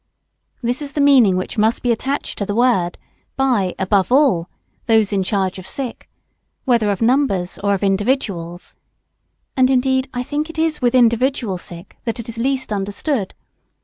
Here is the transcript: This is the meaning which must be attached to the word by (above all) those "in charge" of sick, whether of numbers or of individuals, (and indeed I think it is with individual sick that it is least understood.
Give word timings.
This 0.63 0.81
is 0.81 0.93
the 0.93 0.99
meaning 0.99 1.37
which 1.37 1.59
must 1.59 1.83
be 1.83 1.91
attached 1.91 2.39
to 2.39 2.45
the 2.47 2.55
word 2.55 2.97
by 3.37 3.75
(above 3.77 4.11
all) 4.11 4.49
those 4.87 5.13
"in 5.13 5.21
charge" 5.21 5.59
of 5.59 5.67
sick, 5.67 6.09
whether 6.65 6.89
of 6.89 7.03
numbers 7.03 7.59
or 7.63 7.75
of 7.75 7.83
individuals, 7.83 8.73
(and 9.55 9.69
indeed 9.69 10.09
I 10.11 10.23
think 10.23 10.49
it 10.49 10.57
is 10.57 10.81
with 10.81 10.95
individual 10.95 11.59
sick 11.59 11.97
that 12.05 12.19
it 12.19 12.27
is 12.27 12.39
least 12.39 12.73
understood. 12.73 13.35